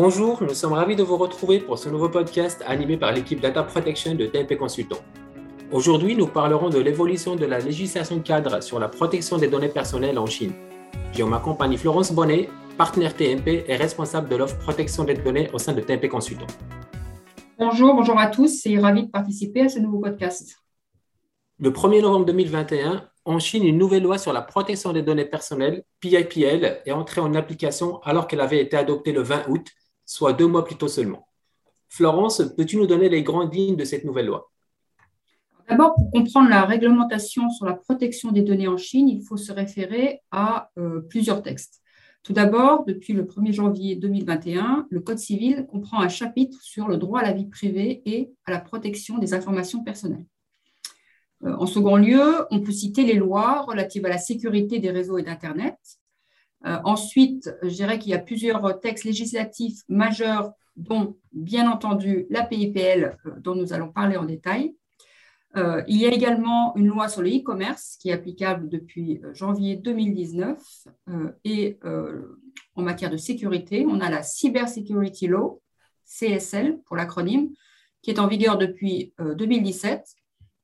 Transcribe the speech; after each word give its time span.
Bonjour, 0.00 0.40
nous 0.44 0.54
sommes 0.54 0.74
ravis 0.74 0.94
de 0.94 1.02
vous 1.02 1.16
retrouver 1.16 1.58
pour 1.58 1.76
ce 1.76 1.88
nouveau 1.88 2.08
podcast 2.08 2.62
animé 2.68 2.96
par 2.96 3.10
l'équipe 3.10 3.40
Data 3.40 3.64
Protection 3.64 4.14
de 4.14 4.26
TMP 4.26 4.56
Consultant. 4.56 4.98
Aujourd'hui, 5.72 6.14
nous 6.14 6.28
parlerons 6.28 6.70
de 6.70 6.78
l'évolution 6.78 7.34
de 7.34 7.44
la 7.44 7.58
législation 7.58 8.20
cadre 8.20 8.62
sur 8.62 8.78
la 8.78 8.86
protection 8.86 9.38
des 9.38 9.48
données 9.48 9.70
personnelles 9.70 10.20
en 10.20 10.26
Chine. 10.26 10.52
J'ai 11.12 11.24
en 11.24 11.26
ma 11.26 11.40
compagnie 11.40 11.76
Florence 11.76 12.12
Bonnet, 12.12 12.48
partenaire 12.76 13.16
TMP 13.16 13.64
et 13.66 13.74
responsable 13.74 14.28
de 14.28 14.36
l'offre 14.36 14.56
protection 14.58 15.02
des 15.02 15.14
données 15.14 15.50
au 15.52 15.58
sein 15.58 15.72
de 15.72 15.80
TMP 15.80 16.08
Consultant. 16.08 16.46
Bonjour, 17.58 17.92
bonjour 17.92 18.20
à 18.20 18.28
tous 18.28 18.66
et 18.66 18.78
ravi 18.78 19.06
de 19.06 19.10
participer 19.10 19.62
à 19.62 19.68
ce 19.68 19.80
nouveau 19.80 19.98
podcast. 19.98 20.62
Le 21.58 21.72
1er 21.72 22.02
novembre 22.02 22.26
2021, 22.26 23.02
en 23.24 23.38
Chine, 23.40 23.64
une 23.64 23.78
nouvelle 23.78 24.04
loi 24.04 24.16
sur 24.16 24.32
la 24.32 24.42
protection 24.42 24.92
des 24.92 25.02
données 25.02 25.24
personnelles, 25.24 25.82
PIPL, 25.98 26.82
est 26.86 26.92
entrée 26.92 27.20
en 27.20 27.34
application 27.34 27.98
alors 28.04 28.28
qu'elle 28.28 28.40
avait 28.40 28.60
été 28.60 28.76
adoptée 28.76 29.10
le 29.10 29.22
20 29.22 29.48
août, 29.48 29.66
soit 30.08 30.32
deux 30.32 30.46
mois 30.46 30.64
plus 30.64 30.76
tôt 30.76 30.88
seulement. 30.88 31.28
Florence, 31.90 32.42
peux-tu 32.56 32.78
nous 32.78 32.86
donner 32.86 33.10
les 33.10 33.22
grandes 33.22 33.54
lignes 33.54 33.76
de 33.76 33.84
cette 33.84 34.04
nouvelle 34.04 34.26
loi? 34.26 34.50
D'abord, 35.68 35.94
pour 35.94 36.10
comprendre 36.10 36.48
la 36.48 36.64
réglementation 36.64 37.50
sur 37.50 37.66
la 37.66 37.74
protection 37.74 38.32
des 38.32 38.40
données 38.40 38.68
en 38.68 38.78
Chine, 38.78 39.08
il 39.08 39.22
faut 39.22 39.36
se 39.36 39.52
référer 39.52 40.22
à 40.30 40.70
euh, 40.78 41.00
plusieurs 41.00 41.42
textes. 41.42 41.82
Tout 42.22 42.32
d'abord, 42.32 42.86
depuis 42.86 43.12
le 43.12 43.24
1er 43.24 43.52
janvier 43.52 43.96
2021, 43.96 44.86
le 44.88 45.00
Code 45.00 45.18
civil 45.18 45.66
comprend 45.66 46.00
un 46.00 46.08
chapitre 46.08 46.58
sur 46.62 46.88
le 46.88 46.96
droit 46.96 47.20
à 47.20 47.22
la 47.22 47.32
vie 47.32 47.46
privée 47.46 48.02
et 48.06 48.30
à 48.46 48.50
la 48.50 48.60
protection 48.60 49.18
des 49.18 49.34
informations 49.34 49.84
personnelles. 49.84 50.24
Euh, 51.44 51.54
en 51.58 51.66
second 51.66 51.96
lieu, 51.96 52.46
on 52.50 52.60
peut 52.60 52.72
citer 52.72 53.04
les 53.04 53.14
lois 53.14 53.60
relatives 53.60 54.06
à 54.06 54.08
la 54.08 54.18
sécurité 54.18 54.78
des 54.78 54.90
réseaux 54.90 55.18
et 55.18 55.22
d'Internet. 55.22 55.76
Euh, 56.66 56.78
ensuite, 56.84 57.54
je 57.62 57.68
dirais 57.68 57.98
qu'il 57.98 58.10
y 58.10 58.14
a 58.14 58.18
plusieurs 58.18 58.80
textes 58.80 59.04
législatifs 59.04 59.80
majeurs, 59.88 60.52
dont 60.76 61.16
bien 61.32 61.70
entendu 61.70 62.26
la 62.30 62.44
PIPL, 62.44 63.16
euh, 63.26 63.30
dont 63.40 63.54
nous 63.54 63.72
allons 63.72 63.92
parler 63.92 64.16
en 64.16 64.24
détail. 64.24 64.74
il 65.88 65.96
y 65.96 66.06
a 66.06 66.12
également 66.12 66.76
une 66.76 66.86
loi 66.86 67.08
sur 67.08 67.22
le 67.22 67.30
e-commerce 67.30 67.96
qui 68.00 68.10
est 68.10 68.12
applicable 68.12 68.68
depuis 68.68 69.20
janvier 69.32 69.76
2019. 69.76 70.58
et 71.44 71.78
en 72.76 72.82
matière 72.82 73.10
de 73.10 73.16
sécurité, 73.16 73.84
on 73.88 73.98
a 74.00 74.08
la 74.08 74.22
Cyber 74.22 74.68
Security 74.68 75.26
Law, 75.26 75.60
CSL 76.04 76.80
pour 76.86 76.96
l'acronyme, 76.96 77.48
qui 78.02 78.10
est 78.10 78.20
en 78.20 78.28
vigueur 78.28 78.56
depuis 78.56 79.14
2017 79.18 80.04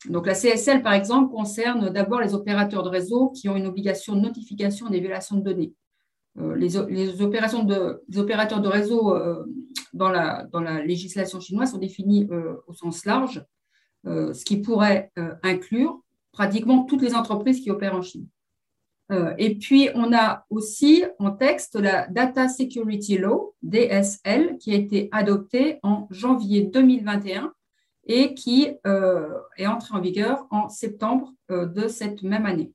donc 0.08 0.27
la 0.27 0.34
CSL, 0.34 0.83
par 0.83 0.92
exemple, 0.92 1.33
concerne 1.33 1.90
d'abord 1.90 2.20
les 2.20 2.34
opérateurs 2.34 2.83
de 2.83 2.88
réseau 2.88 3.30
qui 3.30 3.48
ont 3.48 3.56
une 3.56 3.66
obligation 3.66 4.14
de 4.14 4.20
notification 4.20 4.90
des 4.90 5.00
violations 5.00 5.36
de 5.36 5.42
données. 5.42 5.72
Euh, 6.38 6.56
les, 6.56 7.22
opérations 7.22 7.66
opérateurs 8.16 8.60
de 8.60 8.68
réseau 8.68 9.14
euh, 9.14 9.44
dans, 9.92 10.10
la, 10.10 10.44
dans, 10.52 10.60
la, 10.60 10.84
législation 10.84 11.40
chinoise 11.40 11.70
sont 11.70 11.78
définis 11.78 12.27
euh, 12.30 12.56
au 12.66 12.74
sens 12.74 13.04
large, 13.04 13.44
ce 14.06 14.44
qui 14.44 14.58
pourrait 14.58 15.10
inclure 15.42 16.02
pratiquement 16.30 16.84
toutes 16.84 17.00
les 17.00 17.14
entreprises 17.14 17.62
qui 17.62 17.70
opèrent 17.70 17.94
en 17.94 18.02
Chine. 18.02 18.28
et 19.38 19.55
puis, 19.55 19.88
on 19.94 20.12
a 20.12 20.44
aussi 20.50 21.05
en 21.18 21.30
texte 21.30 21.77
la 21.77 22.06
Data 22.08 22.50
Security 22.50 23.16
Law, 23.16 23.55
DSL, 23.62 24.58
qui 24.58 24.74
a 24.74 24.77
été 24.77 25.08
adoptée 25.10 25.78
en 25.82 26.06
janvier 26.10 26.64
2021 26.64 27.55
et 28.05 28.34
qui 28.34 28.68
est 28.84 29.66
entré 29.66 29.96
en 29.96 30.02
vigueur 30.02 30.46
en 30.50 30.68
septembre 30.68 31.32
de 31.48 31.88
cette 31.88 32.22
même 32.22 32.44
année. 32.44 32.74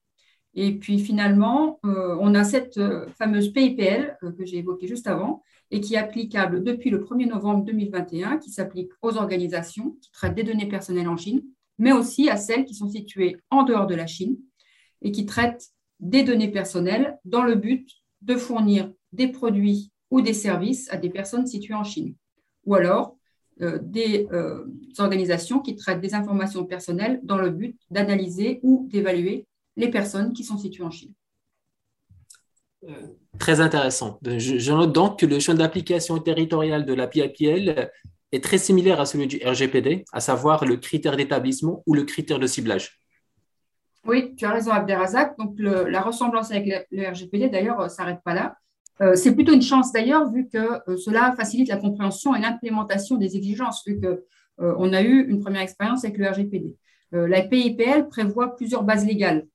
Et 0.56 0.78
puis 0.78 1.00
finalement, 1.00 1.80
euh, 1.86 2.18
on 2.20 2.34
a 2.36 2.44
cette 2.44 2.80
fameuse 3.18 3.54
PIPL 3.54 4.18
que 4.22 4.46
j'ai 4.46 4.58
évoquée 4.58 4.88
juste 4.88 5.08
avant 5.08 5.44
et 5.72 5.82
qui 5.82 5.94
est 5.94 5.98
applicable 5.98 6.64
depuis 6.64 6.90
le 6.90 7.00
1er 7.00 7.28
novembre 7.28 7.64
2021, 7.66 8.38
qui 8.38 8.50
s'applique 8.50 8.92
aux 9.02 9.18
organisations 9.18 9.96
qui 10.02 10.12
traitent 10.12 10.36
des 10.36 10.44
données 10.44 10.68
personnelles 10.68 11.08
en 11.08 11.18
Chine, 11.18 11.44
mais 11.78 11.92
aussi 11.92 12.30
à 12.30 12.38
celles 12.38 12.66
qui 12.66 12.74
sont 12.74 12.90
situées 12.90 13.38
en 13.52 13.64
dehors 13.64 13.88
de 13.88 13.96
la 13.96 14.08
Chine 14.08 14.38
et 15.02 15.12
qui 15.12 15.26
traitent 15.26 15.70
des 16.00 16.24
données 16.24 16.52
personnelles 16.52 17.18
dans 17.26 17.44
le 17.44 17.56
but 17.56 17.90
de 18.22 18.36
fournir 18.36 18.92
des 19.12 19.28
produits 19.28 19.92
ou 20.12 20.22
des 20.22 20.34
services 20.34 20.92
à 20.92 20.98
des 20.98 21.10
personnes 21.10 21.46
situées 21.46 21.76
en 21.76 21.84
Chine. 21.84 22.16
Ou 22.66 22.76
alors 22.76 23.18
euh, 23.62 23.80
des 23.82 24.28
euh, 24.32 24.66
organisations 24.98 25.60
qui 25.60 25.76
traitent 25.76 26.02
des 26.02 26.16
informations 26.16 26.66
personnelles 26.66 27.20
dans 27.24 27.38
le 27.38 27.50
but 27.50 27.78
d'analyser 27.92 28.60
ou 28.64 28.88
d'évaluer 28.90 29.46
les 29.80 29.90
personnes 29.90 30.34
qui 30.34 30.44
sont 30.44 30.58
situées 30.58 30.84
en 30.84 30.92
Chine. 30.92 31.14
Euh, 32.88 32.94
très 33.40 33.60
intéressant. 33.60 34.20
Je, 34.24 34.72
note 34.72 34.94
donc 34.94 35.20
que 35.20 35.26
le 35.26 35.40
champ 35.40 35.54
d'application 35.54 36.18
territorial 36.20 36.86
de 36.86 36.94
la 36.94 37.08
PIPL 37.08 37.90
est 38.32 38.44
très 38.44 38.58
similaire 38.58 39.02
à 39.02 39.06
celui 39.06 39.28
du 39.28 39.38
RGPD, 39.44 40.06
à 40.14 40.20
savoir 40.20 40.66
le 40.66 40.78
critère 40.78 41.18
d'établissement 41.18 41.84
ou 41.86 41.94
le 41.94 42.04
critère 42.04 42.40
de 42.40 42.48
ciblage. 42.48 43.00
Oui, 44.06 44.36
tu 44.36 44.46
as 44.46 44.52
raison, 44.52 44.72
Abderrazak. 44.72 45.38
Donc, 45.38 45.56
la 45.60 46.02
ressemblance 46.02 46.52
avec 46.52 46.68
le, 46.68 46.98
le 46.98 47.10
RGPD, 47.10 47.50
d'ailleurs, 47.50 47.84
ne 47.84 47.90
s'arrête 47.90 48.20
pas 48.24 48.34
là. 48.34 48.56
Euh, 49.02 49.16
c'est 49.16 49.34
plutôt 49.34 49.54
une 49.54 49.62
chance 49.62 49.94
d'ailleurs, 49.94 50.30
vu 50.30 50.50
que 50.50 50.58
euh, 50.58 50.98
cela 50.98 51.34
facilite 51.38 51.70
la 51.70 51.78
compréhension 51.78 52.36
et 52.36 52.42
l'implémentation 52.42 53.16
des 53.16 53.38
exigences, 53.38 53.84
vu 53.88 54.00
qu'on 54.00 54.64
euh, 54.64 54.94
a 54.94 55.02
eu 55.02 55.28
une 55.30 55.40
première 55.40 55.62
expérience 55.62 56.04
avec 56.04 56.18
le 56.18 56.28
RGPD. 56.28 56.76
la 57.12 57.42
PIPL 57.42 58.10
prévoit 58.10 58.56
plusieurs 58.56 58.84
bases 58.84 59.06
légales. 59.06 59.46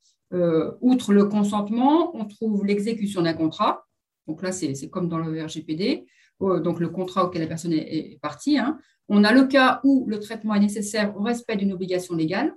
Outre 0.80 1.12
le 1.12 1.26
consentement, 1.26 2.16
on 2.16 2.24
trouve 2.24 2.64
l'exécution 2.64 3.22
d'un 3.22 3.34
contrat. 3.34 3.86
Donc 4.26 4.42
là, 4.42 4.52
c'est 4.52 4.88
comme 4.90 5.08
dans 5.08 5.18
le 5.18 5.44
RGPD, 5.44 6.06
donc 6.40 6.80
le 6.80 6.88
contrat 6.88 7.24
auquel 7.24 7.42
la 7.42 7.48
personne 7.48 7.72
est, 7.72 8.18
partie. 8.20 8.58
Hein. 8.58 8.78
On 9.08 9.22
a 9.22 9.32
le 9.32 9.46
cas 9.46 9.80
où 9.84 10.06
le 10.08 10.18
traitement 10.18 10.54
est 10.54 10.60
nécessaire 10.60 11.16
au 11.16 11.22
respect 11.22 11.56
d'une 11.56 11.72
obligation 11.72 12.14
légale 12.14 12.54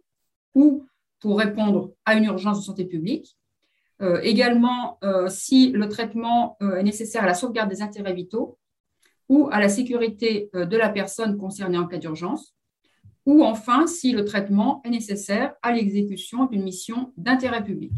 ou 0.56 0.86
pour 1.20 1.40
répondre 1.40 1.92
à 2.06 2.16
une 2.16 2.26
urgence 2.26 2.60
de 2.60 2.66
santé 2.66 2.86
publique. 2.86 3.38
Euh, 4.02 4.20
également, 4.22 5.00
euh, 5.04 5.28
si 5.28 5.72
le 5.72 5.90
traitement 5.90 6.58
euh, 6.62 6.76
est 6.76 6.84
nécessaire 6.84 7.24
à 7.24 7.26
la 7.26 7.34
sauvegarde 7.34 7.70
des 7.70 7.82
intérêts 7.82 8.14
vitaux 8.14 8.60
ou 9.28 9.50
à 9.52 9.60
la 9.60 9.70
sécurité 9.70 10.50
de 10.54 10.78
la 10.78 10.90
personne 10.90 11.38
concernée 11.38 11.78
en 11.78 11.86
cas 11.86 11.98
d'urgence, 11.98 12.56
ou 13.28 13.44
enfin 13.44 13.88
si 13.88 14.14
le 14.14 14.24
traitement 14.24 14.82
est 14.86 14.90
nécessaire 14.90 15.54
à 15.62 15.74
l'exécution 15.74 16.46
d'une 16.46 16.64
mission 16.64 17.12
d'intérêt 17.18 17.62
public. 17.62 17.92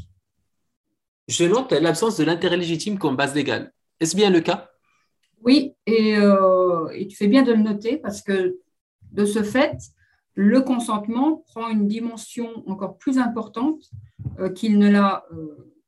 Je 1.27 1.45
note 1.45 1.71
l'absence 1.71 2.17
de 2.17 2.23
l'intérêt 2.23 2.57
légitime 2.57 2.97
comme 2.97 3.15
base 3.15 3.35
légale. 3.35 3.71
Est-ce 3.99 4.15
bien 4.15 4.31
le 4.31 4.41
cas? 4.41 4.71
Oui, 5.43 5.75
et, 5.85 6.15
et, 6.15 7.07
tu 7.07 7.15
fais 7.15 7.27
bien 7.27 7.43
de 7.43 7.53
le 7.53 7.61
noter 7.61 7.97
parce 7.97 8.23
que 8.23 8.57
de 9.11 9.25
ce 9.25 9.43
fait, 9.43 9.77
le 10.33 10.61
consentement 10.61 11.43
prend 11.45 11.69
une 11.69 11.87
dimension 11.87 12.49
encore 12.67 12.97
plus 12.97 13.19
importante 13.19 13.83
qu'il 14.55 14.79
ne 14.79 14.89
l'a 14.89 15.23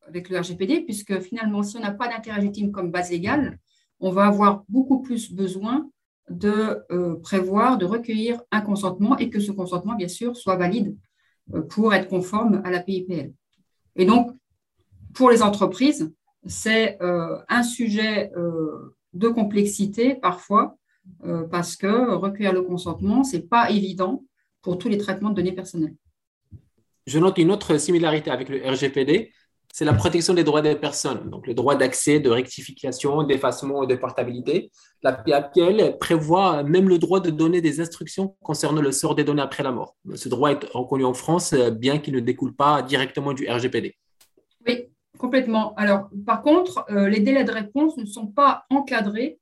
avec 0.06 0.28
le 0.28 0.38
RGPD, 0.38 0.82
puisque 0.82 1.18
finalement, 1.20 1.62
si 1.64 1.76
on 1.76 1.80
n'a 1.80 1.90
pas 1.90 2.06
d'intérêt 2.06 2.38
légitime 2.40 2.70
comme 2.70 2.92
base 2.92 3.10
légale, 3.10 3.58
on 3.98 4.12
va 4.12 4.26
avoir 4.26 4.62
beaucoup 4.68 5.00
plus 5.00 5.32
besoin 5.32 5.90
de 6.30 6.84
euh, 6.90 7.16
prévoir, 7.16 7.78
de 7.78 7.84
recueillir 7.84 8.40
un 8.50 8.60
consentement 8.60 9.18
et 9.18 9.30
que 9.30 9.40
ce 9.40 9.52
consentement, 9.52 9.94
bien 9.94 10.08
sûr, 10.08 10.36
soit 10.36 10.56
valide 10.56 10.96
euh, 11.54 11.62
pour 11.62 11.94
être 11.94 12.08
conforme 12.08 12.62
à 12.64 12.70
la 12.70 12.80
PIPL. 12.80 13.32
Et 13.96 14.04
donc, 14.04 14.30
pour 15.14 15.30
les 15.30 15.42
entreprises, 15.42 16.12
c'est 16.46 17.00
euh, 17.02 17.38
un 17.48 17.62
sujet 17.62 18.32
de 19.12 19.28
complexité 19.28 20.14
parfois, 20.14 20.76
parce 21.50 21.76
que 21.76 22.14
recueillir 22.14 22.52
le 22.52 22.62
consentement, 22.62 23.24
ce 23.24 23.36
n'est 23.36 23.42
pas 23.42 23.70
évident 23.70 24.24
pour 24.62 24.78
tous 24.78 24.88
les 24.88 24.98
traitements 24.98 25.30
de 25.30 25.34
données 25.34 25.52
personnelles. 25.52 25.94
Je 27.06 27.18
note 27.18 27.38
une 27.38 27.50
autre 27.50 27.76
similarité 27.78 28.30
avec 28.30 28.48
le 28.48 28.58
RGPD, 28.64 29.32
c'est 29.72 29.86
la 29.86 29.94
protection 29.94 30.34
des 30.34 30.44
droits 30.44 30.60
des 30.60 30.76
personnes, 30.76 31.30
donc 31.30 31.46
le 31.46 31.54
droit 31.54 31.74
d'accès, 31.74 32.20
de 32.20 32.28
rectification, 32.28 33.22
d'effacement 33.22 33.82
et 33.82 33.86
de 33.86 33.94
portabilité. 33.94 34.70
La 35.02 35.14
PAPL 35.14 35.96
prévoit 35.98 36.62
même 36.62 36.90
le 36.90 36.98
droit 36.98 37.20
de 37.20 37.30
donner 37.30 37.62
des 37.62 37.80
instructions 37.80 38.36
concernant 38.42 38.82
le 38.82 38.92
sort 38.92 39.14
des 39.14 39.24
données 39.24 39.40
après 39.40 39.62
la 39.62 39.72
mort. 39.72 39.96
Ce 40.14 40.28
droit 40.28 40.52
est 40.52 40.62
reconnu 40.74 41.06
en 41.06 41.14
France, 41.14 41.54
bien 41.54 41.98
qu'il 41.98 42.14
ne 42.14 42.20
découle 42.20 42.54
pas 42.54 42.82
directement 42.82 43.32
du 43.32 43.48
RGPD. 43.48 43.96
Oui, 44.66 44.88
complètement. 45.18 45.74
Alors, 45.76 46.10
par 46.26 46.42
contre, 46.42 46.84
euh, 46.90 47.08
les 47.08 47.20
délais 47.20 47.44
de 47.44 47.52
réponse 47.52 47.96
ne 47.96 48.04
sont 48.04 48.26
pas 48.26 48.66
encadrés 48.68 49.38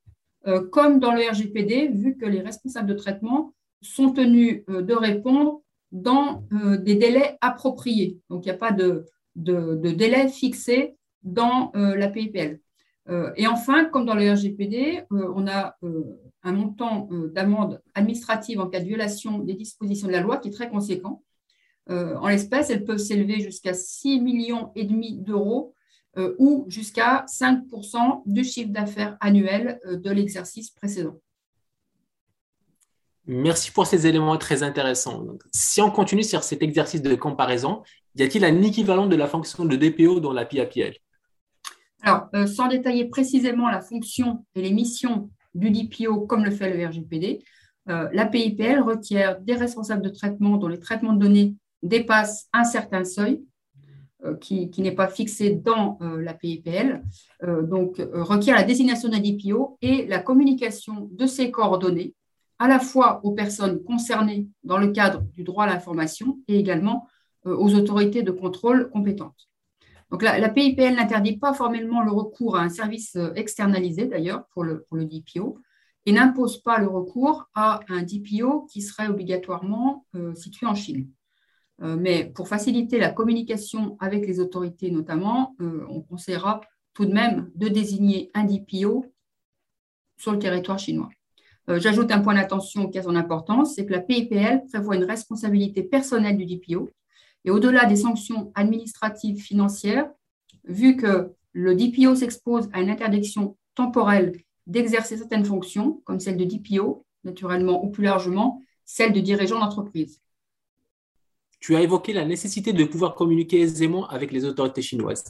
euh, 0.46 0.64
comme 0.70 1.00
dans 1.00 1.12
le 1.12 1.28
RGPD, 1.28 1.88
vu 1.88 2.16
que 2.16 2.24
les 2.24 2.40
responsables 2.40 2.88
de 2.88 2.94
traitement 2.94 3.52
sont 3.82 4.12
tenus 4.12 4.62
euh, 4.70 4.80
de 4.82 4.94
répondre 4.94 5.60
dans 5.90 6.44
des 6.52 6.94
délais 6.94 7.36
appropriés. 7.40 8.20
Donc, 8.30 8.46
il 8.46 8.48
n'y 8.48 8.54
a 8.54 8.58
pas 8.58 8.70
de 8.70 9.06
de, 9.42 9.90
délai 9.90 10.28
fixé 10.28 10.96
dans 11.22 11.70
euh, 11.74 11.96
la 11.96 12.08
PIPL. 12.08 12.60
Euh, 13.08 13.32
et 13.36 13.46
enfin, 13.46 13.86
comme 13.86 14.06
dans 14.06 14.14
le 14.14 14.30
RGPD, 14.32 15.02
euh, 15.12 15.32
on 15.34 15.46
a 15.46 15.76
un 16.42 16.52
montant 16.52 17.08
d'amende 17.10 17.82
administrative 17.94 18.60
en 18.60 18.68
cas 18.68 18.80
de 18.80 18.86
violation 18.86 19.38
des 19.38 19.54
dispositions 19.54 20.06
de 20.06 20.12
la 20.12 20.20
loi 20.20 20.38
qui 20.38 20.48
est 20.48 20.52
très 20.52 20.70
conséquent. 20.70 21.22
en 21.88 22.28
l'espèce, 22.28 22.70
elles 22.70 22.84
peuvent 22.84 22.98
s'élever 22.98 23.40
jusqu'à 23.40 23.74
6 23.74 24.20
millions 24.20 24.70
et 24.74 24.84
demi 24.84 25.18
d'euros 25.18 25.74
ou 26.38 26.64
jusqu'à 26.68 27.26
5% 27.28 28.22
du 28.24 28.42
chiffre 28.42 28.70
d'affaires 28.70 29.18
annuel 29.20 29.80
de 29.84 30.10
l'exercice 30.10 30.70
précédent. 30.70 31.20
Merci 33.26 33.70
pour 33.70 33.86
ces 33.86 34.06
éléments 34.06 34.38
très 34.38 34.62
intéressants. 34.62 35.24
si 35.52 35.80
on 35.82 35.90
continue 35.90 36.24
sur 36.24 36.42
cet 36.42 36.62
exercice 36.62 37.02
de 37.02 37.14
comparaison, 37.14 37.82
y 38.16 38.22
a-t-il 38.22 38.44
un 38.44 38.62
équivalent 38.62 39.06
de 39.06 39.16
la 39.16 39.26
fonction 39.26 39.64
de 39.64 39.76
DPO 39.76 40.20
dans 40.20 40.32
la 40.32 40.44
PAPL 40.44 40.94
Alors, 42.02 42.28
sans 42.46 42.68
détailler 42.68 43.06
précisément 43.06 43.68
la 43.68 43.80
fonction 43.80 44.44
et 44.54 44.62
les 44.62 44.72
missions 44.72 45.30
du 45.54 45.70
DPO 45.70 46.26
comme 46.26 46.44
le 46.44 46.50
fait 46.50 46.72
le 46.74 46.86
RGPD, 46.86 47.40
euh, 47.88 48.08
la 48.12 48.26
PIPL 48.26 48.80
requiert 48.80 49.40
des 49.40 49.54
responsables 49.54 50.02
de 50.02 50.10
traitement 50.10 50.56
dont 50.56 50.68
les 50.68 50.78
traitements 50.78 51.12
de 51.12 51.20
données 51.20 51.56
dépassent 51.82 52.48
un 52.52 52.64
certain 52.64 53.04
seuil 53.04 53.42
euh, 54.24 54.36
qui, 54.36 54.70
n'est 54.78 54.92
pas 54.92 55.08
fixé 55.08 55.50
dans 55.50 55.98
euh, 56.02 56.20
la 56.20 56.34
PIPL, 56.34 57.02
donc 57.42 57.96
requiert 58.12 58.54
la 58.54 58.64
désignation 58.64 59.08
d'un 59.08 59.20
DPO 59.20 59.78
et 59.80 60.06
la 60.06 60.18
communication 60.18 61.08
de 61.10 61.26
ces 61.26 61.50
coordonnées 61.50 62.14
à 62.58 62.68
la 62.68 62.78
fois 62.78 63.20
aux 63.24 63.32
personnes 63.32 63.82
concernées 63.82 64.46
dans 64.62 64.76
le 64.76 64.88
cadre 64.88 65.22
du 65.34 65.42
droit 65.42 65.64
à 65.64 65.66
l'information 65.66 66.38
et 66.46 66.58
également 66.58 67.08
aux 67.44 67.74
autorités 67.74 68.22
de 68.22 68.30
contrôle 68.30 68.90
compétentes. 68.90 69.48
Donc 70.10 70.22
la, 70.22 70.48
PIPL 70.48 70.94
n'interdit 70.94 71.38
pas 71.38 71.54
formellement 71.54 72.02
le 72.02 72.10
recours 72.10 72.56
à 72.56 72.62
un 72.62 72.68
service 72.68 73.16
externalisé 73.36 74.06
d'ailleurs 74.06 74.44
pour 74.52 74.64
le, 74.64 74.82
pour 74.82 74.96
le 74.96 75.04
DPO, 75.04 75.60
et 76.06 76.12
n'impose 76.12 76.62
pas 76.62 76.78
le 76.78 76.88
recours 76.88 77.48
à 77.54 77.80
un 77.88 78.02
DPO 78.02 78.66
qui 78.70 78.82
serait 78.82 79.08
obligatoirement 79.08 80.06
euh, 80.14 80.34
situé 80.34 80.66
en 80.66 80.74
Chine. 80.74 81.08
Euh, 81.82 81.96
mais 81.96 82.24
pour 82.24 82.48
faciliter 82.48 82.98
la 82.98 83.10
communication 83.10 83.96
avec 84.00 84.26
les 84.26 84.40
autorités 84.40 84.90
notamment, 84.90 85.54
euh, 85.60 85.84
on 85.88 86.00
conseillera 86.00 86.60
tout 86.94 87.04
de 87.04 87.12
même 87.12 87.50
de 87.54 87.68
désigner 87.68 88.30
un 88.34 88.44
DPO 88.44 89.06
sur 90.16 90.32
le 90.32 90.38
territoire 90.38 90.78
chinois. 90.78 91.08
J'ajoute 91.68 92.10
un 92.10 92.20
point 92.20 92.34
d'attention 92.34 92.88
qui 92.88 92.98
a 92.98 93.04
son 93.04 93.14
importance, 93.14 93.76
c'est 93.76 93.86
que 93.86 93.92
la 93.92 94.00
PIPL 94.00 94.64
prévoit 94.66 94.96
une 94.96 95.04
responsabilité 95.04 95.84
personnelle 95.84 96.36
du 96.36 96.44
DPO. 96.44 96.90
Et 97.44 97.50
au-delà 97.50 97.86
des 97.86 97.96
sanctions 97.96 98.52
administratives 98.54 99.40
financières, 99.40 100.10
vu 100.64 100.96
que 100.96 101.32
le 101.52 101.74
DPO 101.74 102.14
s'expose 102.14 102.68
à 102.72 102.80
une 102.80 102.90
interdiction 102.90 103.56
temporelle 103.74 104.40
d'exercer 104.66 105.16
certaines 105.16 105.44
fonctions, 105.44 106.00
comme 106.04 106.20
celle 106.20 106.36
de 106.36 106.44
DPO, 106.44 107.04
naturellement, 107.24 107.84
ou 107.84 107.90
plus 107.90 108.04
largement, 108.04 108.62
celle 108.84 109.12
de 109.12 109.20
dirigeant 109.20 109.58
d'entreprise. 109.58 110.20
Tu 111.60 111.76
as 111.76 111.82
évoqué 111.82 112.12
la 112.12 112.24
nécessité 112.24 112.72
de 112.72 112.84
pouvoir 112.84 113.14
communiquer 113.14 113.60
aisément 113.60 114.08
avec 114.08 114.32
les 114.32 114.44
autorités 114.44 114.82
chinoises. 114.82 115.24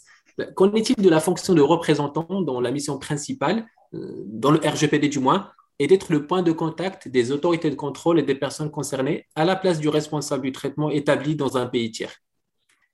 Qu'en 0.54 0.72
est-il 0.74 0.96
de 0.96 1.08
la 1.08 1.20
fonction 1.20 1.54
de 1.54 1.60
représentant 1.60 2.42
dont 2.42 2.60
la 2.60 2.70
mission 2.70 2.98
principale, 2.98 3.66
euh, 3.94 4.22
dans 4.26 4.52
le 4.52 4.58
RGPD 4.58 5.08
du 5.08 5.18
moins, 5.18 5.50
est 5.80 5.86
d'être 5.86 6.12
le 6.12 6.26
point 6.26 6.42
de 6.42 6.52
contact 6.52 7.08
des 7.08 7.32
autorités 7.32 7.70
de 7.70 7.74
contrôle 7.74 8.20
et 8.20 8.22
des 8.22 8.34
personnes 8.34 8.70
concernées 8.70 9.26
à 9.34 9.46
la 9.46 9.56
place 9.56 9.80
du 9.80 9.88
responsable 9.88 10.42
du 10.42 10.52
traitement 10.52 10.90
établi 10.90 11.34
dans 11.34 11.56
un 11.56 11.66
pays 11.66 11.90
tiers 11.90 12.14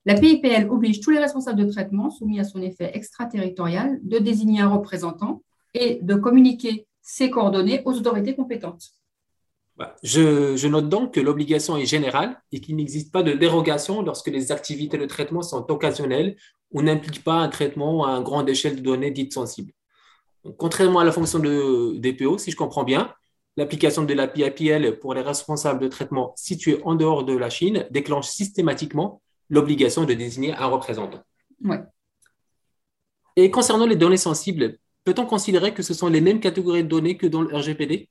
La 0.07 0.15
PIPL 0.15 0.69
oblige 0.71 1.01
tous 1.01 1.11
les 1.11 1.19
responsables 1.19 1.63
de 1.67 1.71
traitement 1.71 2.11
soumis 2.11 2.39
à 2.39 2.45
son 2.45 2.63
effet 2.63 2.93
extraterritorial 2.95 3.99
de 4.03 4.19
désigner 4.19 4.61
un 4.61 4.69
représentant 4.69 5.43
et 5.75 5.99
de 6.01 6.15
communiquer 6.15 6.87
ces 7.03 7.29
coordonnées 7.29 7.83
aux 7.85 7.95
autorités 7.95 8.37
compétentes. 8.37 8.93
Je, 10.03 10.67
note 10.69 10.89
donc 10.89 11.13
que 11.13 11.21
l'obligation 11.21 11.77
est 11.77 11.87
générale 11.87 12.41
et 12.53 12.61
qu'il 12.61 12.77
n'existe 12.77 13.13
pas 13.13 13.23
de 13.23 13.33
dérogation 13.33 14.01
lorsque 14.01 14.29
les 14.29 14.51
activités 14.53 14.97
de 14.97 15.05
traitement 15.05 15.43
sont 15.43 15.71
occasionnelles 15.71 16.37
ou 16.71 16.83
n'impliquent 16.83 17.25
pas 17.25 17.35
un 17.35 17.49
traitement 17.49 18.07
à 18.07 18.13
une 18.13 18.23
grande 18.23 18.49
échelle 18.49 18.77
de 18.77 18.81
données 18.81 19.11
dites 19.11 19.35
sensibles. 19.35 19.73
Contrairement 20.57 21.01
à 21.01 21.05
la 21.05 21.13
fonction 21.13 21.39
de 21.39 21.97
DPO, 21.99 22.39
si 22.39 22.51
je 22.51 22.57
comprends 22.57 22.85
bien, 22.85 23.13
l'application 23.57 24.05
de 24.05 24.15
la 24.15 24.29
PIPL 24.29 24.99
pour 24.99 25.15
les 25.15 25.23
responsables 25.23 25.81
de 25.81 25.89
traitement 25.89 26.33
situés 26.37 26.81
en 26.85 26.95
dehors 26.95 27.25
de 27.25 27.37
la 27.37 27.51
Chine 27.51 27.87
déclenche 27.91 28.29
systématiquement 28.29 29.23
l'obligation 29.49 30.05
de 30.05 30.15
désigner 30.15 30.55
un 30.55 30.67
représentant. 30.67 31.21
Ouais. 31.65 31.81
Et 33.37 33.51
concernant 33.51 33.87
les 33.87 33.97
données 33.97 34.17
sensibles, 34.17 34.79
Peut-on 35.07 35.25
considérer 35.25 35.73
que 35.73 35.85
ce 35.85 35.95
sont 35.95 36.09
les 36.09 36.21
mêmes 36.21 36.41
catégories 36.41 36.83
de 36.83 36.89
données 36.89 37.17
que 37.17 37.29
dans 37.29 37.43
le 37.43 37.57
RGPD 37.57 38.09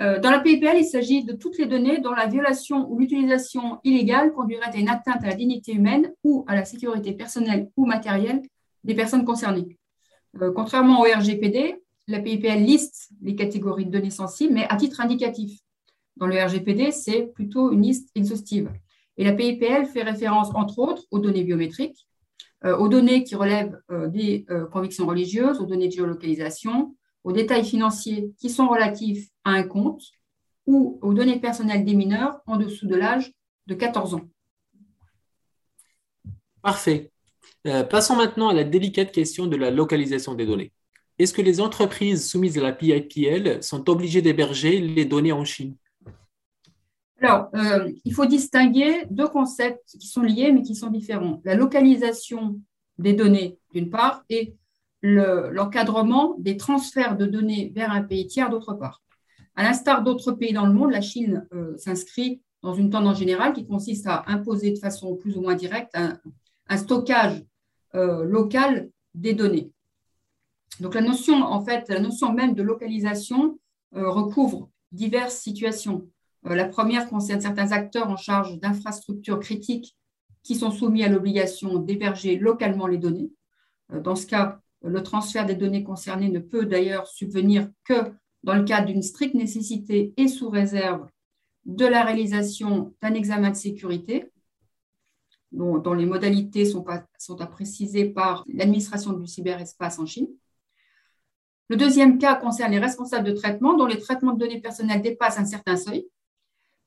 euh, 0.00 0.20
Dans 0.20 0.30
la 0.30 0.38
PIPL, 0.38 0.76
il 0.76 0.84
s'agit 0.84 1.24
de 1.24 1.32
toutes 1.32 1.58
les 1.58 1.66
données 1.66 1.98
dont 1.98 2.12
la 2.12 2.28
violation 2.28 2.88
ou 2.88 3.00
l'utilisation 3.00 3.80
illégale 3.82 4.32
conduirait 4.32 4.70
à 4.72 4.76
une 4.76 4.88
atteinte 4.88 5.24
à 5.24 5.26
la 5.26 5.34
dignité 5.34 5.72
humaine 5.72 6.12
ou 6.22 6.44
à 6.46 6.54
la 6.54 6.64
sécurité 6.64 7.14
personnelle 7.14 7.68
ou 7.76 7.84
matérielle 7.84 8.42
des 8.84 8.94
personnes 8.94 9.24
concernées. 9.24 9.76
Euh, 10.40 10.52
contrairement 10.52 11.00
au 11.00 11.04
RGPD, 11.04 11.82
la 12.06 12.20
PIPL 12.20 12.62
liste 12.64 13.10
les 13.20 13.34
catégories 13.34 13.86
de 13.86 13.90
données 13.90 14.10
sensibles, 14.10 14.54
mais 14.54 14.66
à 14.68 14.76
titre 14.76 15.00
indicatif. 15.00 15.60
Dans 16.16 16.26
le 16.26 16.42
RGPD, 16.42 16.90
c'est 16.90 17.26
plutôt 17.34 17.70
une 17.70 17.82
liste 17.82 18.10
exhaustive. 18.14 18.70
Et 19.16 19.24
la 19.24 19.32
PIPL 19.32 19.86
fait 19.86 20.02
référence, 20.02 20.48
entre 20.54 20.78
autres, 20.78 21.04
aux 21.10 21.18
données 21.18 21.44
biométriques, 21.44 22.06
euh, 22.64 22.76
aux 22.76 22.88
données 22.88 23.24
qui 23.24 23.34
relèvent 23.34 23.78
euh, 23.90 24.08
des 24.08 24.46
convictions 24.72 25.06
religieuses, 25.06 25.60
aux 25.60 25.66
données 25.66 25.88
de 25.88 25.92
géolocalisation, 25.92 26.96
aux 27.24 27.32
détails 27.32 27.64
financiers 27.64 28.32
qui 28.38 28.50
sont 28.50 28.68
relatifs 28.68 29.28
à 29.44 29.50
un 29.50 29.62
compte 29.62 30.02
ou 30.66 30.98
aux 31.02 31.14
données 31.14 31.40
personnelles 31.40 31.84
des 31.84 31.94
mineurs 31.94 32.40
en 32.46 32.56
dessous 32.56 32.86
de 32.86 32.94
l'âge 32.94 33.32
de 33.66 33.74
14 33.74 34.14
ans. 34.14 34.28
Parfait. 36.62 37.10
Passons 37.64 38.16
maintenant 38.16 38.48
à 38.48 38.54
la 38.54 38.64
délicate 38.64 39.12
question 39.12 39.46
de 39.46 39.56
la 39.56 39.70
localisation 39.70 40.34
des 40.34 40.46
données. 40.46 40.72
Est-ce 41.18 41.32
que 41.32 41.42
les 41.42 41.60
entreprises 41.60 42.28
soumises 42.28 42.58
à 42.58 42.62
la 42.62 42.72
PIPL 42.72 43.62
sont 43.62 43.90
obligées 43.90 44.22
d'héberger 44.22 44.80
les 44.80 45.04
données 45.04 45.32
en 45.32 45.44
Chine? 45.44 45.74
Alors, 47.20 47.48
euh, 47.54 47.90
il 48.04 48.14
faut 48.14 48.26
distinguer 48.26 49.04
deux 49.10 49.26
concepts 49.26 49.82
qui 49.98 50.06
sont 50.06 50.22
liés 50.22 50.52
mais 50.52 50.62
qui 50.62 50.76
sont 50.76 50.90
différents. 50.90 51.40
La 51.44 51.56
localisation 51.56 52.60
des 52.98 53.12
données, 53.12 53.58
d'une 53.74 53.90
part, 53.90 54.24
et 54.30 54.54
l'encadrement 55.02 56.36
des 56.38 56.56
transferts 56.56 57.16
de 57.16 57.26
données 57.26 57.72
vers 57.74 57.90
un 57.90 58.02
pays 58.02 58.26
tiers, 58.26 58.50
d'autre 58.50 58.74
part. 58.74 59.02
À 59.56 59.64
l'instar 59.64 60.04
d'autres 60.04 60.32
pays 60.32 60.52
dans 60.52 60.66
le 60.66 60.72
monde, 60.72 60.92
la 60.92 61.00
Chine 61.00 61.46
euh, 61.52 61.76
s'inscrit 61.76 62.40
dans 62.62 62.74
une 62.74 62.90
tendance 62.90 63.18
générale 63.18 63.52
qui 63.52 63.66
consiste 63.66 64.06
à 64.06 64.24
imposer 64.28 64.70
de 64.70 64.78
façon 64.78 65.16
plus 65.16 65.36
ou 65.36 65.40
moins 65.40 65.54
directe 65.54 65.90
un, 65.94 66.18
stockage 66.76 67.42
euh, 67.94 68.24
local 68.24 68.90
des 69.14 69.34
données. 69.34 69.72
Donc 70.80 70.94
la 70.94 71.00
notion, 71.00 71.42
en 71.42 71.64
fait, 71.64 71.88
la 71.88 72.00
notion 72.00 72.32
même 72.32 72.54
de 72.54 72.62
localisation 72.62 73.58
recouvre 73.92 74.70
diverses 74.92 75.36
situations. 75.36 76.06
Euh, 76.46 76.54
la 76.54 76.66
première 76.66 77.08
concerne 77.08 77.40
certains 77.40 77.72
acteurs 77.72 78.08
en 78.08 78.16
charge 78.16 78.58
d'infrastructures 78.58 79.40
critiques 79.40 79.96
qui 80.42 80.54
sont 80.54 80.70
soumis 80.70 81.04
à 81.04 81.08
l'obligation 81.08 81.78
d'héberger 81.78 82.38
localement 82.38 82.86
les 82.86 82.98
données. 82.98 83.30
Euh, 83.92 84.00
dans 84.00 84.16
ce 84.16 84.26
cas, 84.26 84.60
le 84.82 85.02
transfert 85.02 85.46
des 85.46 85.56
données 85.56 85.82
concernées 85.82 86.30
ne 86.30 86.38
peut 86.38 86.64
d'ailleurs 86.64 87.06
subvenir 87.06 87.68
que 87.84 88.12
dans 88.44 88.54
le 88.54 88.64
cadre 88.64 88.86
d'une 88.86 89.02
stricte 89.02 89.34
nécessité 89.34 90.14
et 90.16 90.28
sous 90.28 90.48
réserve 90.48 91.08
de 91.64 91.84
la 91.84 92.04
réalisation 92.04 92.94
d'un 93.02 93.14
examen 93.14 93.50
de 93.50 93.56
sécurité, 93.56 94.30
dont, 95.52 95.94
les 95.94 96.06
modalités 96.06 96.64
sont, 96.64 96.84
à 96.86 97.46
préciser 97.46 98.06
par 98.06 98.44
l'administration 98.52 99.12
du 99.12 99.26
cyberespace 99.26 99.98
en 99.98 100.06
Chine. 100.06 100.28
Le 101.68 101.76
deuxième 101.76 102.18
cas 102.18 102.34
concerne 102.34 102.72
les 102.72 102.78
responsables 102.78 103.26
de 103.26 103.32
traitement 103.32 103.76
dont 103.76 103.86
les 103.86 103.98
traitements 103.98 104.32
de 104.32 104.38
données 104.38 104.60
personnelles 104.60 105.02
dépassent 105.02 105.38
un 105.38 105.44
certain 105.44 105.76
seuil, 105.76 106.06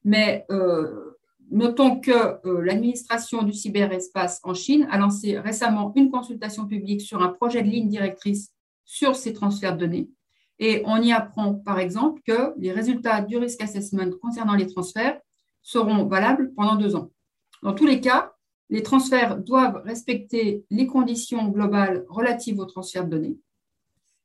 mais 0.03 0.45
euh, 0.49 1.17
notons 1.51 1.99
que 1.99 2.11
euh, 2.47 2.61
l'administration 2.61 3.43
du 3.43 3.53
cyberespace 3.53 4.39
en 4.43 4.53
Chine 4.53 4.87
a 4.89 4.97
lancé 4.97 5.37
récemment 5.37 5.91
une 5.95 6.09
consultation 6.09 6.65
publique 6.65 7.01
sur 7.01 7.21
un 7.21 7.29
projet 7.29 7.61
de 7.61 7.67
ligne 7.67 7.89
directrice 7.89 8.51
sur 8.85 9.15
ces 9.15 9.33
transferts 9.33 9.75
de 9.75 9.85
données. 9.85 10.09
Et 10.57 10.83
on 10.85 11.01
y 11.01 11.11
apprend, 11.11 11.55
par 11.55 11.79
exemple, 11.79 12.21
que 12.25 12.53
les 12.57 12.71
résultats 12.71 13.21
du 13.21 13.37
risk 13.37 13.61
assessment 13.61 14.11
concernant 14.21 14.55
les 14.55 14.67
transferts 14.67 15.19
seront 15.61 16.05
valables 16.05 16.53
pendant 16.55 16.75
deux 16.75 16.95
ans. 16.95 17.11
Dans 17.63 17.73
tous 17.73 17.85
les 17.85 17.99
cas, 17.99 18.33
les 18.71 18.83
transferts 18.83 19.37
doivent 19.37 19.83
respecter 19.83 20.65
les 20.69 20.87
conditions 20.87 21.49
globales 21.49 22.05
relatives 22.07 22.57
aux 22.57 22.65
transferts 22.65 23.05
de 23.05 23.11
données. 23.11 23.37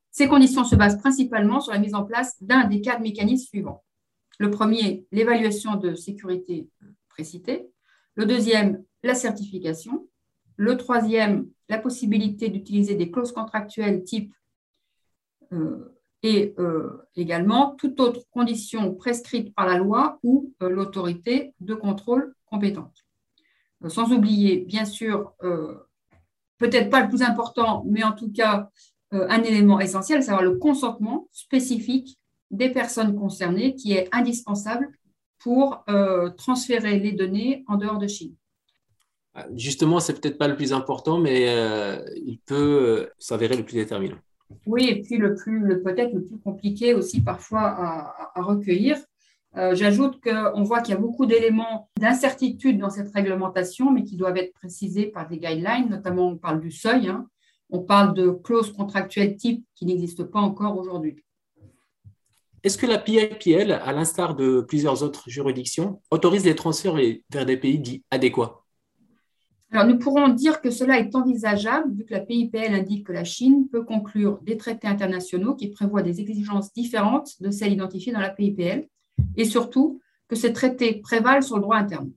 Ces 0.09 0.27
conditions 0.27 0.63
se 0.63 0.75
basent 0.75 0.97
principalement 0.97 1.59
sur 1.59 1.73
la 1.73 1.79
mise 1.79 1.93
en 1.93 2.03
place 2.03 2.41
d'un 2.41 2.65
des 2.65 2.81
quatre 2.81 3.01
mécanismes 3.01 3.45
suivants. 3.45 3.83
Le 4.39 4.49
premier, 4.49 5.05
l'évaluation 5.11 5.75
de 5.75 5.95
sécurité 5.95 6.69
précitée. 7.09 7.69
Le 8.15 8.25
deuxième, 8.25 8.83
la 9.03 9.15
certification. 9.15 10.07
Le 10.55 10.77
troisième, 10.77 11.47
la 11.69 11.77
possibilité 11.77 12.49
d'utiliser 12.49 12.95
des 12.95 13.11
clauses 13.11 13.33
contractuelles 13.33 14.03
type 14.05 14.33
euh, 15.51 15.93
et 16.23 16.55
euh, 16.57 17.05
également 17.15 17.75
toute 17.75 17.99
autre 17.99 18.21
condition 18.31 18.93
prescrite 18.95 19.53
par 19.53 19.67
la 19.67 19.77
loi 19.77 20.19
ou 20.23 20.53
euh, 20.63 20.69
l'autorité 20.69 21.53
de 21.59 21.75
contrôle 21.75 22.33
compétente. 22.45 23.06
Sans 23.87 24.11
oublier, 24.11 24.57
bien 24.57 24.85
sûr, 24.85 25.33
peut-être 26.57 26.89
pas 26.89 27.03
le 27.03 27.09
plus 27.09 27.21
important, 27.21 27.83
mais 27.87 28.03
en 28.03 28.13
tout 28.13 28.31
cas 28.31 28.69
un 29.11 29.41
élément 29.43 29.79
essentiel, 29.79 30.23
c'est 30.23 30.35
le 30.41 30.57
consentement 30.57 31.27
spécifique 31.31 32.17
des 32.51 32.69
personnes 32.69 33.15
concernées 33.15 33.75
qui 33.75 33.93
est 33.93 34.09
indispensable 34.11 34.89
pour 35.39 35.85
transférer 36.37 36.99
les 36.99 37.11
données 37.11 37.63
en 37.67 37.77
dehors 37.77 37.99
de 37.99 38.07
Chine. 38.07 38.35
Justement, 39.55 39.99
c'est 39.99 40.19
peut-être 40.19 40.39
pas 40.39 40.47
le 40.47 40.55
plus 40.55 40.73
important, 40.73 41.19
mais 41.19 41.45
il 42.15 42.39
peut 42.45 43.09
s'avérer 43.19 43.55
le 43.55 43.63
plus 43.63 43.75
déterminant. 43.75 44.17
Oui, 44.65 44.87
et 44.89 45.01
puis 45.01 45.17
le 45.17 45.35
plus, 45.35 45.59
le, 45.59 45.81
peut-être 45.81 46.13
le 46.13 46.23
plus 46.23 46.37
compliqué 46.39 46.93
aussi 46.93 47.21
parfois 47.21 47.61
à, 48.35 48.41
recueillir. 48.41 48.97
Euh, 49.55 49.73
j'ajoute 49.75 50.21
qu'on 50.21 50.63
voit 50.63 50.81
qu'il 50.81 50.93
y 50.93 50.97
a 50.97 50.99
beaucoup 50.99 51.25
d'éléments 51.25 51.89
d'incertitude 51.99 52.77
dans 52.77 52.89
cette 52.89 53.11
réglementation, 53.13 53.91
mais 53.91 54.03
qui 54.03 54.17
doivent 54.17 54.37
être 54.37 54.53
précisés 54.53 55.07
par 55.07 55.27
des 55.27 55.37
guidelines, 55.37 55.89
notamment 55.89 56.27
on 56.27 56.37
parle 56.37 56.59
du 56.59 56.71
seuil, 56.71 57.07
hein. 57.07 57.27
on 57.69 57.79
parle 57.79 58.13
de 58.13 58.29
clauses 58.29 58.73
contractuelles 58.73 59.35
type 59.35 59.65
qui 59.75 59.85
n'existent 59.85 60.25
pas 60.25 60.39
encore 60.39 60.77
aujourd'hui. 60.77 61.23
Est-ce 62.63 62.77
que 62.77 62.85
la 62.85 62.97
PIPL, 62.97 63.71
à 63.71 63.93
l'instar 63.93 64.35
de 64.35 64.61
plusieurs 64.61 65.01
autres 65.01 65.29
juridictions, 65.29 66.01
autorise 66.11 66.43
les 66.43 66.55
transferts 66.55 66.95
vers 67.31 67.45
des 67.45 67.57
pays 67.57 67.79
dits 67.79 68.03
adéquats? 68.11 68.63
Alors, 69.71 69.85
nous 69.85 69.97
pourrons 69.97 70.29
dire 70.29 70.61
que 70.61 70.69
cela 70.69 70.97
est 70.97 71.13
envisageable 71.15 71.93
vu 71.93 72.05
que 72.05 72.13
la 72.13 72.21
PIPL 72.21 72.73
indique 72.73 73.07
que 73.07 73.11
la 73.11 73.25
Chine 73.25 73.67
peut 73.69 73.83
conclure 73.83 74.39
des 74.43 74.57
traités 74.57 74.87
internationaux 74.87 75.55
qui 75.55 75.69
prévoient 75.69 76.03
des 76.03 76.21
exigences 76.21 76.71
différentes 76.73 77.41
de 77.41 77.51
celles 77.51 77.73
identifiées 77.73 78.13
dans 78.13 78.21
la 78.21 78.29
PIPL 78.29 78.87
et 79.35 79.45
surtout 79.45 80.01
que 80.27 80.35
ces 80.35 80.53
traités 80.53 80.95
prévalent 80.95 81.41
sur 81.41 81.55
le 81.55 81.61
droit 81.61 81.77
interne. 81.77 82.11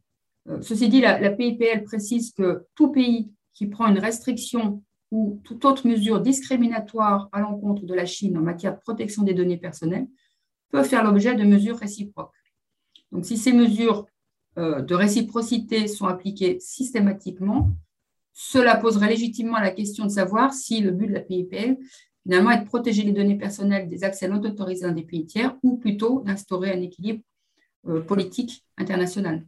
Euh, 0.49 0.61
ceci 0.63 0.89
dit, 0.89 1.01
la, 1.01 1.31
PIPL 1.31 1.85
précise 1.85 2.33
que 2.33 2.67
tout 2.75 2.89
pays 2.89 3.31
qui 3.55 3.67
prend 3.67 3.87
une 3.89 3.99
restriction 3.99 4.83
ou 5.11 5.41
toute 5.45 5.65
autre 5.65 5.87
mesure 5.87 6.21
discriminatoire 6.21 7.29
à 7.33 7.41
l'encontre 7.41 7.85
de 7.85 7.95
la 7.95 8.07
Chine 8.07 8.39
en 8.39 8.43
matière 8.43 8.75
de 8.75 8.81
protection 8.81 9.23
des 9.23 9.35
données 9.35 9.57
personnelles 9.57 10.07
peut 10.71 10.83
faire 10.85 11.05
l'objet 11.05 11.35
de 11.35 11.45
mesures 11.45 11.77
réciproques. 11.77 12.33
Donc, 13.11 13.27
si 13.27 13.37
ces 13.37 13.53
mesures 13.53 14.07
euh, 14.57 14.83
de 14.83 14.95
réciprocité 14.95 15.89
sont 15.89 16.07
appliquées 16.07 16.59
systématiquement, 16.61 17.71
cela 18.33 18.77
poserait 18.77 19.09
légitimement 19.09 19.59
la 19.59 19.71
question 19.71 20.05
de 20.05 20.11
savoir 20.11 20.55
si 20.55 20.81
le 20.81 20.93
but 20.93 21.09
de 21.09 21.15
la 21.15 21.21
PIPL, 21.21 21.77
finalement, 22.23 22.57
de 22.57 22.67
protéger 22.67 23.03
les 23.03 23.13
données 23.13 23.39
personnelles 23.39 23.89
des 23.89 24.05
accès 24.05 24.29
non 24.29 24.41
autorisés 24.41 24.87
dans 24.87 24.93
des 24.93 25.03
pays 25.03 25.27
tiers 25.27 25.57
ou 25.63 25.77
plutôt 25.77 26.23
d'instaurer 26.25 26.73
un 26.73 26.81
équilibre 26.81 27.23
euh, 27.89 28.01
politique 28.01 28.65
international. 28.77 29.45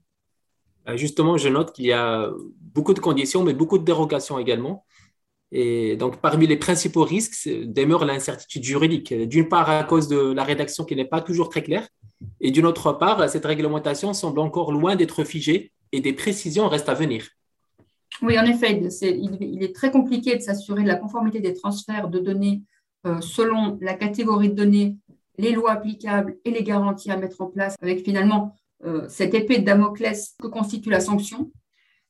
Euh, 0.88 0.96
justement, 0.96 1.36
je 1.36 1.48
note 1.48 1.72
qu'il 1.72 1.86
y 1.86 1.92
a 1.92 2.30
beaucoup 2.60 2.94
de 2.94 3.00
conditions, 3.00 3.44
mais 3.44 3.54
beaucoup 3.54 3.78
de 3.78 3.84
dérogations 3.84 4.38
également. 4.38 4.84
Et 5.54 5.96
donc, 5.96 6.20
parmi 6.20 6.46
les 6.46 6.56
principaux 6.56 7.04
risques 7.04 7.46
demeure 7.46 8.06
l'incertitude 8.06 8.64
juridique. 8.64 9.12
D'une 9.12 9.48
part, 9.48 9.68
à 9.68 9.84
cause 9.84 10.08
de 10.08 10.32
la 10.32 10.44
rédaction 10.44 10.84
qui 10.84 10.96
n'est 10.96 11.04
pas 11.04 11.20
toujours 11.20 11.50
très 11.50 11.62
claire, 11.62 11.86
et 12.40 12.50
d'une 12.50 12.64
autre 12.64 12.92
part, 12.92 13.28
cette 13.28 13.44
réglementation 13.44 14.14
semble 14.14 14.40
encore 14.40 14.72
loin 14.72 14.96
d'être 14.96 15.24
figée 15.24 15.72
et 15.92 16.00
des 16.00 16.14
précisions 16.14 16.68
restent 16.68 16.88
à 16.88 16.94
venir. 16.94 17.28
Oui, 18.20 18.38
en 18.38 18.44
effet, 18.44 18.78
il, 18.80 19.62
est 19.62 19.74
très 19.74 19.90
compliqué 19.90 20.36
de 20.36 20.40
s'assurer 20.40 20.82
de 20.82 20.88
la 20.88 20.96
conformité 20.96 21.40
des 21.40 21.54
transferts 21.54 22.08
de 22.08 22.18
données 22.18 22.62
euh, 23.06 23.20
selon 23.20 23.78
la 23.80 23.94
catégorie 23.94 24.50
de 24.50 24.54
données, 24.54 24.96
les 25.38 25.52
lois 25.52 25.72
applicables 25.72 26.36
et 26.44 26.50
les 26.50 26.62
garanties 26.62 27.10
à 27.10 27.16
mettre 27.16 27.40
en 27.40 27.46
place, 27.46 27.74
avec 27.80 28.04
finalement 28.04 28.54
euh, 28.84 29.08
cette 29.08 29.34
épée 29.34 29.58
de 29.58 29.64
Damoclès 29.64 30.34
que 30.40 30.46
constitue 30.46 30.90
la 30.90 31.00
sanction. 31.00 31.50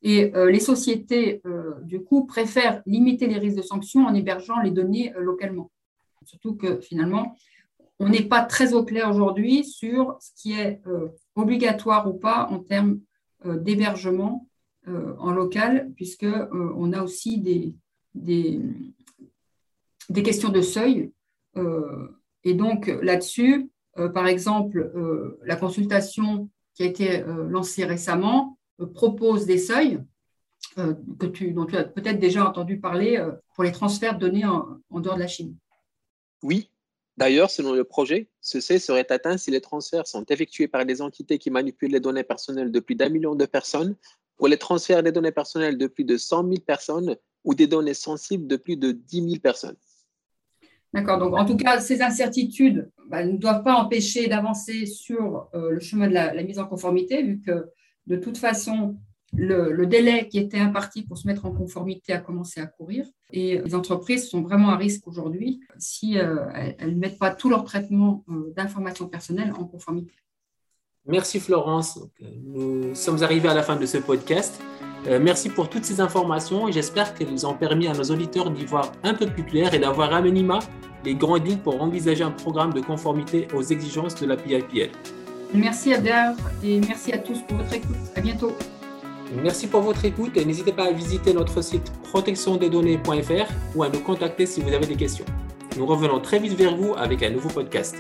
Et 0.03 0.35
euh, 0.35 0.51
les 0.51 0.59
sociétés, 0.59 1.41
du 1.83 2.03
coup, 2.03 2.27
préfèrent 2.27 2.83
limiter 2.87 3.29
les 3.29 3.39
risques 3.39 3.59
de 3.59 3.63
sanctions 3.63 4.05
en 4.05 4.15
hébergeant 4.15 4.61
les 4.61 4.73
données 4.73 5.13
localement. 5.17 5.71
Surtout 6.25 6.57
que 6.57 6.81
finalement, 6.81 7.37
on 8.01 8.09
n'est 8.09 8.25
pas 8.25 8.43
très 8.43 8.75
au 8.75 8.85
clair 8.85 9.09
aujourd'hui 9.09 9.65
sur 9.65 10.19
ce 10.21 10.31
qui 10.35 10.55
est 10.55 10.83
obligatoire 11.37 12.13
ou 12.13 12.15
pas 12.15 12.49
en 12.51 12.59
termes 12.59 12.99
d'hébergement 13.45 14.49
en 14.87 15.31
local, 15.33 15.93
puisqu'on 15.95 16.93
a 16.93 17.03
aussi 17.03 17.39
des, 17.39 18.61
questions 20.23 20.49
de 20.49 20.61
seuil. 20.61 21.13
et 22.45 22.55
donc 22.55 22.87
là-dessus, 23.03 23.71
par 23.95 24.27
exemple, 24.27 25.39
la 25.45 25.57
consultation 25.57 26.49
qui 26.75 26.83
a 26.83 26.87
été 26.87 27.23
lancée 27.49 27.85
récemment 27.85 28.59
propose 28.95 29.47
des 29.47 29.59
seuils 29.59 30.01
que 30.77 31.27
tu, 31.27 31.53
dont 31.53 31.67
tu 31.67 31.77
as 31.77 31.85
peut-être 31.85 32.19
déjà 32.19 32.49
entendu 32.49 32.81
parler 32.81 33.25
pour 33.55 33.63
les 33.65 33.73
transferts 33.73 34.19
de 34.19 34.27
données 34.27 34.47
en 34.47 35.01
dehors 35.01 35.15
de 35.15 35.21
la 35.21 35.29
Chine. 35.29 35.57
Oui, 36.43 36.73
D'ailleurs, 37.17 37.51
selon 37.51 37.73
le 37.75 37.85
projet, 37.85 38.29
ce 38.41 38.61
seuil 38.61 38.81
serait 38.81 39.11
atteint 39.13 39.37
si 39.37 39.51
les 39.51 39.61
transferts 39.61 40.07
sont 40.07 40.25
effectués 40.25 40.67
par 40.67 40.87
des 40.87 41.03
entités 41.03 41.39
qui 41.39 41.51
manipulent 41.51 41.93
les 41.93 42.01
données 42.01 42.25
personnelles 42.25 42.73
de 42.73 42.81
plus 42.81 42.95
d'un 42.95 43.11
million 43.11 43.35
de 43.35 43.45
personnes, 43.45 43.97
ou 44.39 44.47
les 44.47 44.57
transferts 44.57 45.03
des 45.03 45.13
données 45.13 45.33
personnelles 45.33 45.79
de 45.79 45.87
plus 45.87 46.05
de 46.05 46.17
100 46.17 46.45
000 46.45 46.55
personnes 46.67 47.17
ou 47.45 47.55
des 47.55 47.67
données 47.67 47.95
sensibles 47.95 48.47
de 48.47 48.57
plus 48.57 48.77
de 48.77 48.93
10 48.93 49.23
000 49.23 49.41
personnes. 49.41 49.77
D'accord. 50.93 51.19
Donc, 51.19 51.35
en 51.35 51.45
tout 51.45 51.57
cas, 51.57 51.81
ces 51.81 52.03
incertitudes 52.03 52.91
bah, 53.09 53.25
ne 53.25 53.37
doivent 53.37 53.63
pas 53.63 53.75
empêcher 53.75 54.29
d'avancer 54.29 54.85
sur 54.87 55.49
euh, 55.55 55.71
le 55.71 55.81
chemin 55.81 56.07
de 56.07 56.13
la, 56.13 56.43
mise 56.43 56.59
en 56.59 56.67
conformité, 56.67 57.23
vu 57.23 57.41
que 57.41 57.71
de 58.07 58.17
toute 58.17 58.37
façon, 58.37 58.97
le, 59.33 59.87
délai 59.87 60.29
qui 60.29 60.39
était 60.39 60.59
imparti 60.59 61.03
pour 61.03 61.17
se 61.17 61.27
mettre 61.27 61.47
en 61.47 61.53
conformité 61.53 62.13
a 62.13 62.19
commencé 62.19 62.61
à 62.61 62.67
courir. 62.67 63.07
Et 63.31 63.59
les 63.59 63.75
entreprises 63.75 64.29
sont 64.29 64.43
vraiment 64.43 64.69
à 64.69 64.77
risque 64.77 65.09
aujourd'hui 65.09 65.61
si 65.79 66.19
euh, 66.19 66.45
elles 66.79 66.95
ne 66.95 67.01
mettent 67.01 67.19
pas 67.19 67.35
tout 67.35 67.49
leur 67.49 67.65
traitement 67.65 68.25
euh, 68.29 68.53
d'informations 68.55 69.09
personnelles 69.09 69.53
en 69.57 69.65
conformité. 69.65 70.13
Merci 71.07 71.41
Florence. 71.41 71.99
Nous 72.21 72.95
sommes 72.95 73.23
arrivés 73.23 73.49
à 73.49 73.55
la 73.55 73.63
fin 73.63 73.77
de 73.77 73.87
ce 73.87 73.99
podcast. 73.99 74.61
Euh, 75.09 75.19
merci 75.21 75.49
pour 75.49 75.69
toutes 75.69 75.85
ces 75.85 76.01
informations 76.01 76.69
et 76.69 76.73
j'espère 76.73 77.15
qu'elles 77.15 77.45
ont 77.45 77.55
permis 77.55 77.89
à 77.89 77.93
nos 77.93 78.05
auditeurs 78.05 78.51
d'y 78.51 78.65
voir 78.65 78.93
un 79.03 79.15
peu 79.15 79.27
plus 79.27 79.45
clair 79.45 79.75
et 79.75 79.81
d'avoir 79.81 80.15
à 80.15 80.21
minima 80.21 80.61
les 81.05 81.17
grandes 81.17 81.45
lignes 81.45 81.59
pour 81.59 81.83
envisager 81.83 82.23
un 82.23 82.31
programme 82.31 82.73
de 82.73 82.81
conformité 82.81 83.49
aux 83.53 83.63
exigences 83.63 84.15
de 84.15 84.27
la 84.27 84.37
PIPL. 84.37 84.91
Merci 85.53 85.93
Adair 85.93 86.37
et 86.63 86.81
merci 86.81 87.13
à 87.13 87.19
tous 87.19 87.41
pour 87.49 87.57
votre 87.57 87.75
écoute. 87.75 87.97
À 88.15 88.21
bientôt. 88.21 88.53
Merci 89.43 89.67
pour 89.67 89.81
votre 89.81 90.05
écoute 90.05 90.37
et 90.37 90.45
n'hésitez 90.45 90.73
pas 90.73 90.85
à 90.85 90.93
visiter 90.93 91.35
notre 91.35 91.63
site 91.63 91.91
protectiondesdonnées.fr 92.05 93.53
ou 93.75 93.83
à 93.83 93.89
nous 93.89 94.01
contacter 94.01 94.47
si 94.47 94.61
vous 94.61 94.73
avez 94.73 94.87
des 94.87 94.97
questions. 94.97 95.25
Nous 95.77 95.87
revenons 95.87 96.21
très 96.21 96.39
vite 96.39 96.53
vers 96.53 96.77
vous 96.77 96.95
avec 96.95 97.25
un 97.25 97.31
nouveau 97.31 97.49
podcast. 97.49 97.97